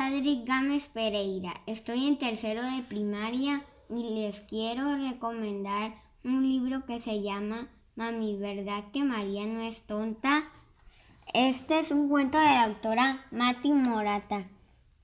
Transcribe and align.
Adri 0.00 0.44
Gámez 0.46 0.88
Pereira. 0.88 1.60
Estoy 1.66 2.06
en 2.06 2.18
tercero 2.18 2.62
de 2.62 2.80
primaria 2.80 3.62
y 3.90 4.14
les 4.14 4.40
quiero 4.40 4.96
recomendar 4.96 5.92
un 6.24 6.42
libro 6.42 6.86
que 6.86 7.00
se 7.00 7.20
llama 7.20 7.68
Mami, 7.96 8.38
¿verdad 8.38 8.84
que 8.94 9.04
María 9.04 9.44
no 9.44 9.60
es 9.60 9.82
tonta? 9.82 10.44
Este 11.34 11.80
es 11.80 11.90
un 11.90 12.08
cuento 12.08 12.38
de 12.38 12.46
la 12.46 12.64
autora 12.64 13.26
Mati 13.30 13.74
Morata. 13.74 14.48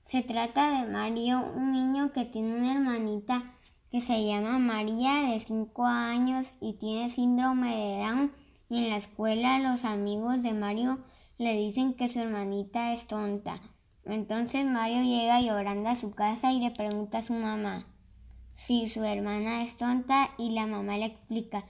Se 0.03 0.23
trata 0.23 0.81
de 0.81 0.91
Mario, 0.91 1.43
un 1.55 1.73
niño 1.73 2.11
que 2.11 2.25
tiene 2.25 2.55
una 2.55 2.73
hermanita 2.73 3.53
que 3.91 4.01
se 4.01 4.25
llama 4.25 4.57
María 4.57 5.31
de 5.31 5.39
5 5.39 5.85
años 5.85 6.47
y 6.59 6.73
tiene 6.73 7.11
síndrome 7.11 7.69
de 7.69 7.99
Down 7.99 8.31
y 8.67 8.79
en 8.79 8.89
la 8.89 8.97
escuela 8.97 9.59
los 9.59 9.85
amigos 9.85 10.41
de 10.41 10.53
Mario 10.53 10.97
le 11.37 11.53
dicen 11.53 11.93
que 11.93 12.11
su 12.11 12.17
hermanita 12.17 12.93
es 12.93 13.05
tonta. 13.05 13.61
Entonces 14.07 14.65
Mario 14.65 15.03
llega 15.03 15.41
llorando 15.41 15.89
a 15.89 15.95
su 15.95 16.11
casa 16.11 16.51
y 16.51 16.59
le 16.59 16.71
pregunta 16.71 17.19
a 17.19 17.23
su 17.23 17.33
mamá 17.33 17.85
si 18.57 18.89
su 18.89 19.03
hermana 19.03 19.63
es 19.63 19.77
tonta 19.77 20.31
y 20.37 20.49
la 20.49 20.65
mamá 20.65 20.97
le 20.97 21.05
explica 21.05 21.65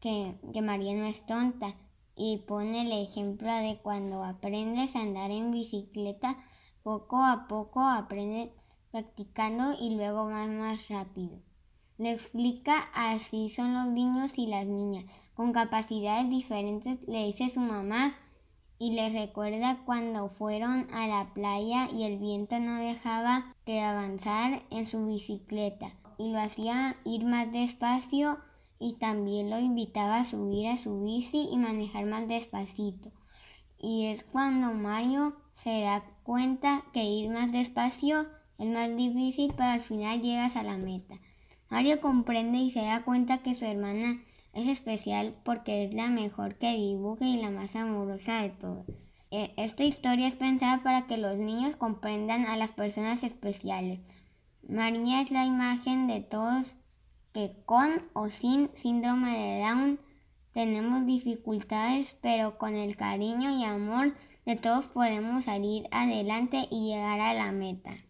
que, 0.00 0.34
que 0.52 0.62
María 0.62 0.92
no 0.94 1.04
es 1.04 1.24
tonta 1.24 1.76
y 2.16 2.38
pone 2.46 2.82
el 2.82 2.92
ejemplo 2.92 3.52
de 3.54 3.78
cuando 3.82 4.24
aprendes 4.24 4.94
a 4.94 5.00
andar 5.00 5.30
en 5.30 5.52
bicicleta, 5.52 6.36
poco 6.82 7.22
a 7.22 7.46
poco 7.48 7.80
aprendes 7.80 8.50
practicando 8.90 9.74
y 9.80 9.94
luego 9.96 10.26
vas 10.26 10.48
más 10.48 10.88
rápido. 10.88 11.38
Le 11.96 12.12
explica 12.12 12.90
así 12.94 13.50
son 13.50 13.74
los 13.74 13.86
niños 13.86 14.32
y 14.36 14.46
las 14.46 14.66
niñas, 14.66 15.04
con 15.34 15.52
capacidades 15.52 16.28
diferentes, 16.28 16.98
le 17.06 17.26
dice 17.26 17.48
su 17.48 17.60
mamá 17.60 18.16
y 18.78 18.92
le 18.92 19.08
recuerda 19.10 19.78
cuando 19.84 20.28
fueron 20.28 20.88
a 20.92 21.06
la 21.06 21.32
playa 21.32 21.88
y 21.90 22.04
el 22.04 22.18
viento 22.18 22.58
no 22.58 22.80
dejaba 22.80 23.54
de 23.66 23.80
avanzar 23.80 24.62
en 24.70 24.86
su 24.86 25.06
bicicleta 25.06 25.92
y 26.18 26.32
lo 26.32 26.40
hacía 26.40 26.96
ir 27.04 27.24
más 27.24 27.50
despacio 27.52 28.38
y 28.78 28.94
también 28.94 29.50
lo 29.50 29.58
invitaba 29.58 30.18
a 30.18 30.24
subir 30.24 30.68
a 30.68 30.76
su 30.76 31.02
bici 31.02 31.48
y 31.50 31.56
manejar 31.56 32.06
más 32.06 32.28
despacito. 32.28 33.10
Y 33.78 34.06
es 34.06 34.24
cuando 34.24 34.72
Mario 34.72 35.36
se 35.52 35.82
da 35.82 36.04
cuenta 36.22 36.84
que 36.92 37.04
ir 37.04 37.30
más 37.30 37.52
despacio 37.52 38.26
es 38.58 38.66
más 38.66 38.96
difícil, 38.96 39.52
pero 39.56 39.70
al 39.70 39.82
final 39.82 40.22
llegas 40.22 40.56
a 40.56 40.62
la 40.62 40.76
meta. 40.76 41.18
Mario 41.70 42.00
comprende 42.00 42.58
y 42.58 42.70
se 42.70 42.82
da 42.82 43.02
cuenta 43.02 43.42
que 43.42 43.54
su 43.54 43.64
hermana 43.64 44.22
es 44.54 44.68
especial 44.68 45.34
porque 45.44 45.84
es 45.84 45.94
la 45.94 46.08
mejor 46.08 46.56
que 46.56 46.76
dibuja 46.76 47.26
y 47.26 47.40
la 47.40 47.50
más 47.50 47.74
amorosa 47.76 48.42
de 48.42 48.50
todas. 48.50 48.86
E, 49.30 49.52
esta 49.56 49.84
historia 49.84 50.28
es 50.28 50.34
pensada 50.34 50.82
para 50.82 51.06
que 51.06 51.16
los 51.16 51.36
niños 51.36 51.76
comprendan 51.76 52.46
a 52.46 52.56
las 52.56 52.70
personas 52.70 53.22
especiales. 53.22 54.00
María 54.68 55.22
es 55.22 55.30
la 55.30 55.44
imagen 55.44 56.06
de 56.06 56.20
todos 56.20 56.74
que 57.32 57.52
con 57.66 57.90
o 58.12 58.28
sin 58.28 58.70
síndrome 58.76 59.36
de 59.36 59.60
Down 59.60 60.00
tenemos 60.52 61.04
dificultades, 61.04 62.16
pero 62.22 62.58
con 62.58 62.76
el 62.76 62.96
cariño 62.96 63.50
y 63.58 63.64
amor 63.64 64.14
de 64.46 64.54
todos 64.54 64.84
podemos 64.84 65.46
salir 65.46 65.88
adelante 65.90 66.68
y 66.70 66.92
llegar 66.92 67.18
a 67.20 67.34
la 67.34 67.50
meta. 67.50 68.03